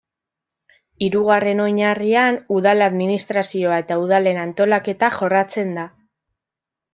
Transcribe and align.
Hirugarren 1.07 1.59
oinarrian 1.65 2.39
udal 2.55 2.81
administrazioa 2.85 3.77
eta 3.85 3.99
udalen 4.05 4.41
antolaketa 4.47 5.11
jorratzen 5.19 5.77
da. 5.81 5.85